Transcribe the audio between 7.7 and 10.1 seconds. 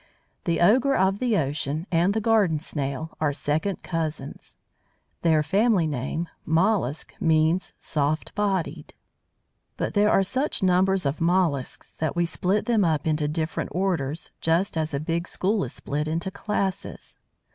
soft bodied. But there